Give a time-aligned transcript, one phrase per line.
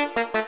[0.00, 0.43] Música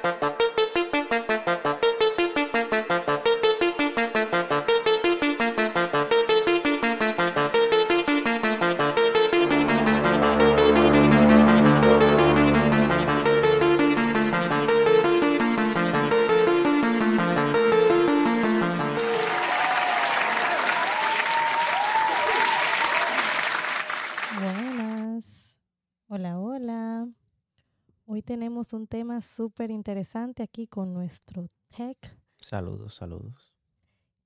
[28.26, 33.54] tenemos un tema súper interesante aquí con nuestro tech, Saludos, saludos.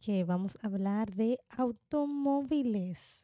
[0.01, 3.23] que vamos a hablar de automóviles.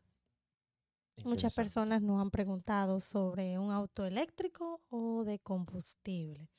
[1.25, 6.51] Muchas personas nos han preguntado sobre un auto eléctrico o de combustible.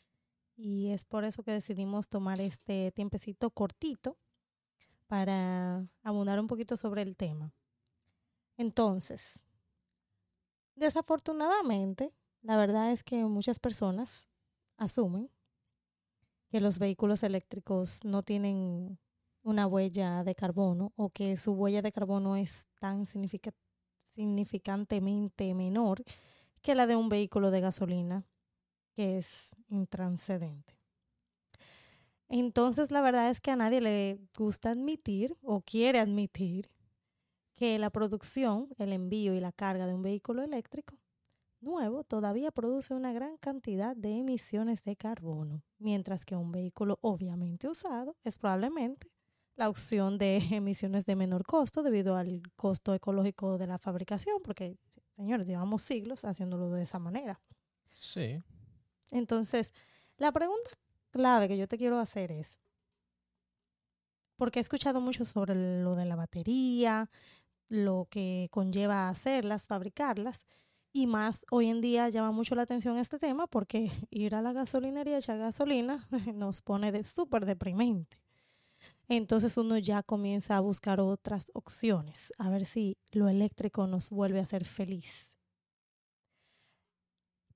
[0.55, 4.17] Y es por eso que decidimos tomar este tiempecito cortito
[5.05, 7.53] para abundar un poquito sobre el tema.
[8.57, 9.43] Entonces,
[10.75, 12.11] desafortunadamente,
[12.47, 14.25] la verdad es que muchas personas
[14.77, 15.29] asumen
[16.49, 18.97] que los vehículos eléctricos no tienen
[19.43, 23.53] una huella de carbono o que su huella de carbono es tan significa-
[24.15, 26.03] significantemente menor
[26.61, 28.27] que la de un vehículo de gasolina,
[28.93, 30.77] que es intranscendente.
[32.29, 36.69] Entonces, la verdad es que a nadie le gusta admitir o quiere admitir
[37.55, 40.97] que la producción, el envío y la carga de un vehículo eléctrico
[41.61, 47.67] nuevo todavía produce una gran cantidad de emisiones de carbono, mientras que un vehículo obviamente
[47.67, 49.11] usado es probablemente
[49.55, 54.77] la opción de emisiones de menor costo debido al costo ecológico de la fabricación, porque,
[55.15, 57.41] señores, llevamos siglos haciéndolo de esa manera.
[57.95, 58.41] Sí.
[59.11, 59.73] Entonces,
[60.17, 60.69] la pregunta
[61.11, 62.57] clave que yo te quiero hacer es,
[64.35, 67.09] porque he escuchado mucho sobre lo de la batería,
[67.69, 70.45] lo que conlleva hacerlas, fabricarlas,
[70.97, 74.51] y más hoy en día llama mucho la atención este tema porque ir a la
[74.51, 78.17] gasolinería a echar gasolina nos pone de súper deprimente.
[79.07, 84.39] Entonces uno ya comienza a buscar otras opciones, a ver si lo eléctrico nos vuelve
[84.39, 85.33] a hacer feliz.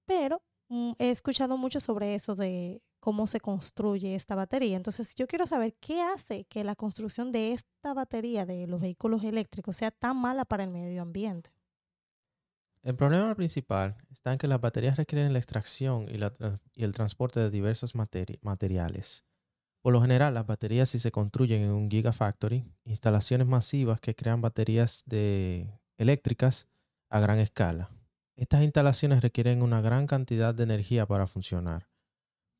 [0.06, 4.78] Pero mm, he escuchado mucho sobre eso de cómo se construye esta batería.
[4.78, 9.24] Entonces yo quiero saber qué hace que la construcción de esta batería de los vehículos
[9.24, 11.52] eléctricos sea tan mala para el medio ambiente.
[12.84, 16.84] El problema principal está en que las baterías requieren la extracción y, la tran- y
[16.84, 19.24] el transporte de diversos materi- materiales.
[19.84, 24.42] Por lo general, las baterías si se construyen en un gigafactory, instalaciones masivas que crean
[24.42, 26.68] baterías de eléctricas
[27.10, 27.90] a gran escala.
[28.36, 31.90] Estas instalaciones requieren una gran cantidad de energía para funcionar.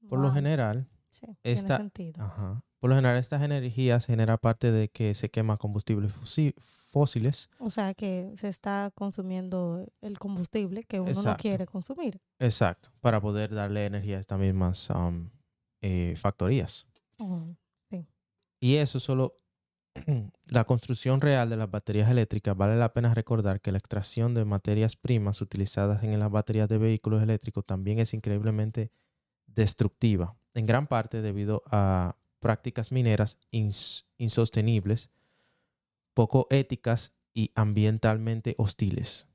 [0.08, 2.24] Por lo general, Sí, esta- tiene sentido.
[2.24, 6.12] ajá, por lo general estas energías generan parte de que se quema combustibles
[6.58, 12.20] fósiles O sea que se está consumiendo el combustible que uno no quiere consumir.
[12.40, 15.30] Exacto, para poder darle energía a estas mismas um,
[15.82, 16.88] eh, factorías.
[17.20, 17.56] Oh,
[18.60, 19.40] Y eso solo,
[20.46, 24.46] la construcción real de las baterías eléctricas, vale la pena recordar que la extracción de
[24.46, 28.92] materias primas utilizadas en las baterías de vehículos eléctricos también es increíblemente
[29.48, 35.10] destructiva, en gran parte debido a prácticas mineras ins- insostenibles,
[36.14, 39.28] poco éticas y ambientalmente hostiles.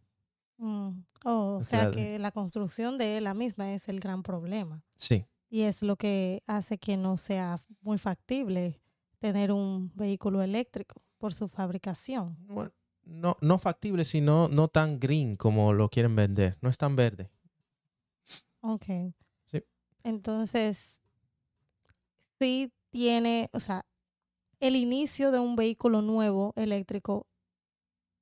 [0.59, 0.91] Mm.
[1.25, 4.83] Oh, o sea, que la construcción de la misma es el gran problema.
[4.97, 8.81] Sí, Y es lo que hace que no sea muy factible
[9.19, 12.37] tener un vehículo eléctrico por su fabricación.
[12.47, 12.73] bueno,
[13.05, 16.59] no, no factible, sino no tan green como lo quieren vender.
[16.61, 17.31] No es tan verde.
[18.61, 18.85] Ok.
[19.47, 19.63] Sí.
[20.03, 21.01] Entonces,
[22.41, 23.85] sí tiene, o sea,
[24.61, 27.27] el inicio de un vehículo nuevo eléctrico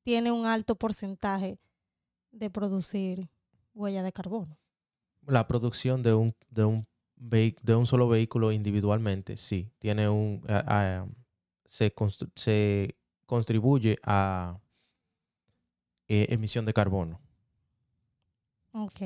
[0.03, 1.59] tiene un alto porcentaje
[2.33, 3.29] de producir
[3.75, 4.59] huella de carbono.
[5.27, 6.87] La producción de un, de un,
[7.17, 10.43] de un solo vehículo individualmente, sí, tiene un...
[10.49, 10.65] a-
[11.03, 11.07] a-
[11.65, 12.95] se, constru- se
[13.27, 14.59] contribuye a
[16.09, 17.21] eh, emisión de carbono.
[18.73, 19.01] Ok.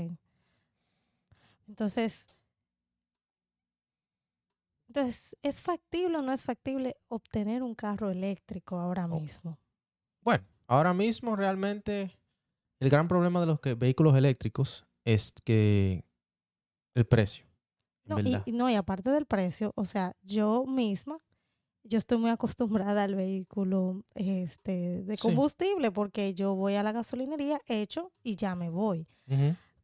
[1.68, 2.26] Entonces,
[4.98, 9.58] entonces, ¿es factible o no es factible obtener un carro eléctrico ahora mismo?
[10.22, 12.18] Bueno, ahora mismo realmente
[12.80, 16.04] el gran problema de los que- vehículos eléctricos es que
[16.94, 17.46] el precio.
[18.04, 21.18] No, y, no, y aparte del precio, o sea, yo misma,
[21.84, 25.22] yo estoy muy acostumbrada al vehículo este, de Sí.
[25.22, 29.08] combustible porque yo voy a la gasolinería, hecho y ya me voy.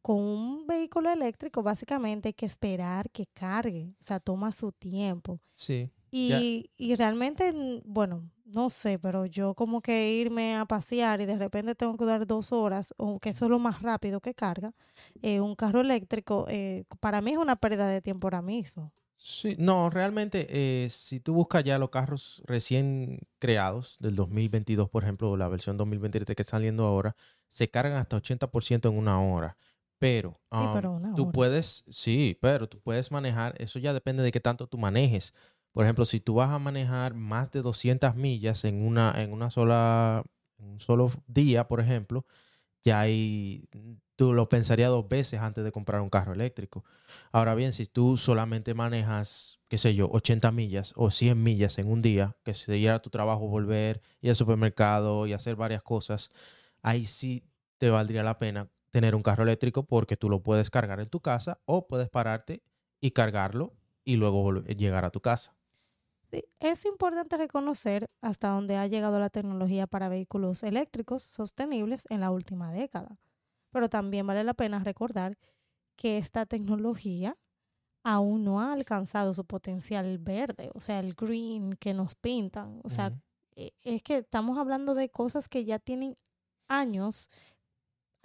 [0.05, 5.39] Con un vehículo eléctrico, básicamente hay que esperar que cargue, o sea, toma su tiempo.
[5.51, 5.89] Sí.
[6.11, 7.51] Y, y realmente,
[7.85, 12.05] bueno, no sé, pero yo como que irme a pasear y de repente tengo que
[12.05, 14.75] dar dos horas, o que eso es lo más rápido que carga,
[15.23, 18.93] eh, un carro eléctrico, eh, para mí es una pérdida de tiempo ahora mismo.
[19.15, 25.01] Sí, no, realmente, eh, si tú buscas ya los carros recién creados del 2022, por
[25.01, 27.15] ejemplo, la versión 2023 que está saliendo ahora,
[27.49, 29.57] se cargan hasta 80% en una hora.
[29.99, 34.31] Pero, Sí, um, pero tú puedes, sí, pero tú puedes manejar, eso ya depende de
[34.31, 35.33] qué tanto tú manejes.
[35.71, 39.49] Por ejemplo, si tú vas a manejar más de 200 millas en una, en una
[39.49, 40.23] sola,
[40.57, 42.25] en un solo día, por ejemplo,
[42.83, 43.67] ya ahí
[44.15, 46.85] tú lo pensarías dos veces antes de comprar un carro eléctrico.
[47.31, 51.89] Ahora bien, si tú solamente manejas, qué sé yo, 80 millas o 100 millas en
[51.89, 56.31] un día, que sería tu trabajo volver, ir al supermercado y hacer varias cosas,
[56.81, 57.43] ahí sí
[57.77, 61.19] te valdría la pena tener un carro eléctrico porque tú lo puedes cargar en tu
[61.19, 62.63] casa o puedes pararte
[63.01, 63.73] y cargarlo
[64.05, 65.53] y luego llegar a tu casa.
[66.31, 72.21] Sí, es importante reconocer hasta dónde ha llegado la tecnología para vehículos eléctricos sostenibles en
[72.21, 73.19] la última década.
[73.69, 75.37] Pero también vale la pena recordar
[75.97, 77.35] que esta tecnología
[78.01, 82.79] aún no ha alcanzado su potencial verde, o sea, el green que nos pintan.
[82.85, 83.11] O sea,
[83.57, 86.15] eh, es que estamos hablando de cosas que ya tienen
[86.69, 87.29] años,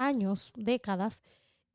[0.01, 1.23] años, décadas,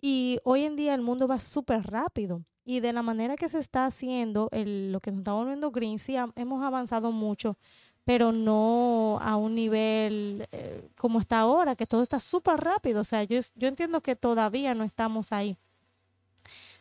[0.01, 2.44] y hoy en día el mundo va súper rápido.
[2.66, 6.00] Y de la manera que se está haciendo, el- lo que nos está volviendo green,
[6.00, 7.57] sí, hemos avanzado mucho,
[8.06, 13.01] pero no a un nivel eh, como está ahora, que todo está súper rápido.
[13.01, 15.57] O sea, yo, yo entiendo que todavía no estamos ahí.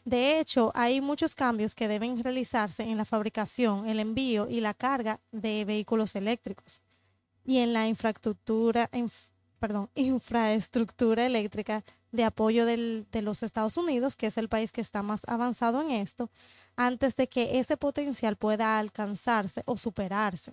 [0.04, 4.74] De hecho, hay muchos cambios que deben realizarse en la fabricación, el envío y la
[4.74, 6.82] carga de vehículos eléctricos
[7.44, 9.30] y en la infraestructura, inf-
[9.64, 14.82] perdón, infraestructura eléctrica de apoyo del- de los Estados Unidos, que es el país que
[14.82, 16.28] está más avanzado en esto,
[16.76, 20.52] antes de que ese potencial pueda alcanzarse o superarse.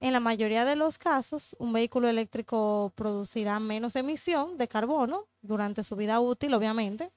[0.00, 5.84] En la mayoría de los casos, un vehículo eléctrico producirá menos emisión de carbono durante
[5.84, 7.12] su vida útil, obviamente,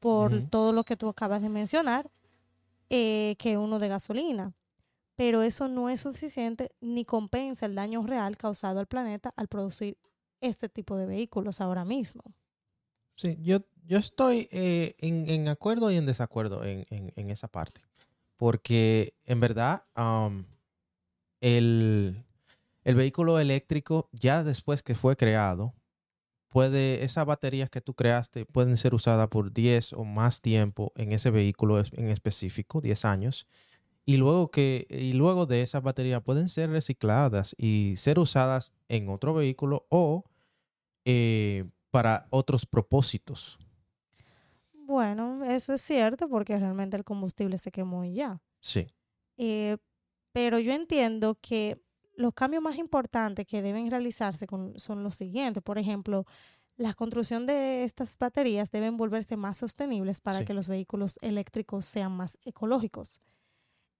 [0.00, 2.10] por todo lo que tú acabas de mencionar,
[2.90, 4.52] eh, que uno de gasolina.
[5.16, 9.96] Pero eso no es suficiente ni compensa el daño real causado al planeta al producir
[10.40, 12.22] este tipo de vehículos ahora mismo.
[13.16, 17.48] Sí, yo, yo estoy eh, en, en acuerdo y en desacuerdo en, en- en esa
[17.48, 17.82] parte.
[18.36, 20.46] Porque en verdad, am,
[21.40, 22.24] el,
[22.84, 25.74] el vehículo eléctrico, ya después que fue creado,
[26.48, 31.12] puede, esas baterías que tú creaste pueden ser usadas por 10 o más tiempo en
[31.12, 33.46] ese vehículo en específico, 10 años.
[34.06, 39.08] Y luego, que, y luego de esas baterías pueden ser recicladas y ser usadas en
[39.10, 40.24] otro vehículo o
[41.04, 43.58] eh, para otros propósitos.
[44.72, 48.40] Bueno, eso es cierto porque realmente el combustible se quemó y ya.
[48.60, 48.88] Sí.
[49.36, 49.76] Eh,
[50.32, 51.80] pero yo entiendo que
[52.16, 55.62] los cambios más importantes que deben realizarse con- son los siguientes.
[55.62, 56.26] Por ejemplo,
[56.76, 60.44] la construcción de estas baterías deben volverse más sostenibles para Sí.
[60.44, 63.20] que los vehículos eléctricos sean más ecológicos.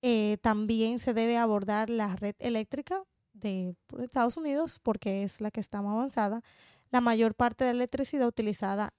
[0.02, 3.02] Eh, también se debe abordar la red eléctrica
[3.32, 6.43] de Estados Unidos porque es la que está más avanzada.
[6.90, 8.92] La mayor parte de la electricidad utilizada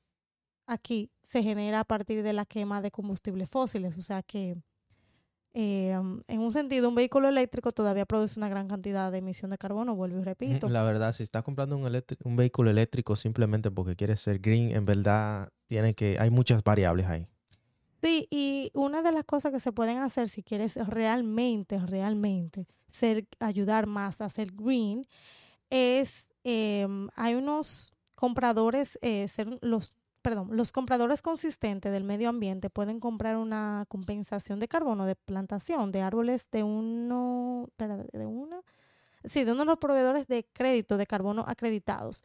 [0.65, 4.55] aquí se genera a partir de la quema de combustibles fósiles, o sea que
[5.53, 5.91] eh,
[6.27, 9.95] en un sentido, un vehículo eléctrico todavía produce una gran cantidad de emisión de carbono,
[9.95, 10.69] vuelvo y repito.
[10.69, 14.85] La verdad, si estás comprando un, un vehículo eléctrico simplemente porque quieres ser green, en
[14.85, 17.27] verdad tiene que, hay muchas variables ahí.
[18.01, 23.27] Sí, y una de las cosas que se pueden hacer si quieres realmente, realmente ser,
[23.39, 25.05] ayudar más a ser green,
[25.69, 32.69] es, em, hay unos compradores, eh, ser los, perdón, los compradores consistentes del medio ambiente
[32.69, 38.61] pueden comprar una compensación de carbono de plantación de árboles de uno, de una,
[39.25, 42.23] sí, de uno de los proveedores de crédito de carbono acreditados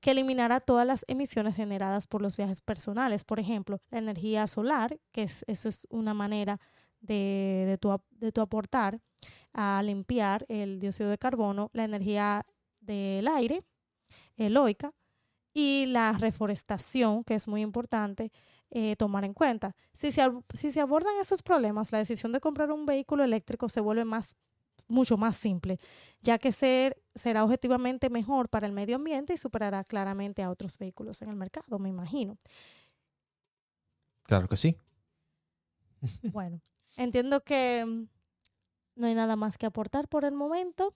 [0.00, 3.24] que eliminará todas las emisiones generadas por los viajes personales.
[3.24, 6.60] Por ejemplo, la energía solar, que es, eso es una manera
[7.00, 9.00] de, de, tu, de tu aportar
[9.52, 12.46] a limpiar el dióxido de carbono, la energía
[12.88, 13.60] del aire,
[14.36, 14.92] eloica,
[15.52, 18.32] y la reforestación, que es muy importante
[18.70, 19.74] eh, tomar en cuenta.
[19.94, 20.22] Si se,
[20.54, 24.36] si se abordan esos problemas, la decisión de comprar un vehículo eléctrico se vuelve más
[24.90, 25.78] mucho más simple,
[26.22, 30.78] ya que ser, será objetivamente mejor para el medio ambiente y superará claramente a otros
[30.78, 32.38] vehículos en el mercado, me imagino.
[34.22, 34.78] Claro que sí.
[36.22, 36.62] Bueno,
[36.96, 38.08] entiendo que mm,
[38.96, 40.94] no hay nada más que aportar por el momento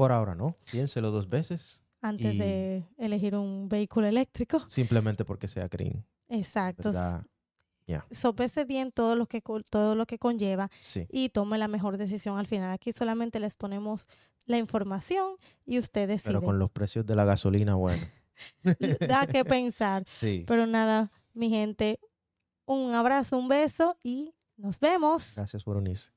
[0.00, 0.56] Por ahora no.
[0.72, 4.64] Piénselo dos veces, antes Y- de elegir un vehículo eléctrico.
[4.70, 6.06] simplemente porque sea green.
[6.30, 6.88] Exacto.
[6.88, 7.26] ¿verdad?
[8.10, 11.06] Sopese bien todo lo que todo lo que conlleva Sí.
[11.10, 12.70] y tome la mejor decisión al final.
[12.70, 14.08] Aquí solamente les ponemos
[14.46, 15.34] la información
[15.66, 16.30] y usted decide.
[16.30, 18.02] Pero con los precios de la gasolina, bueno.
[19.00, 20.04] Da que pensar.
[20.06, 20.44] Sí.
[20.48, 22.00] Pero nada, mi gente,
[22.64, 25.34] un abrazo, un beso y nos vemos.
[25.36, 26.10] Gracias por unirse.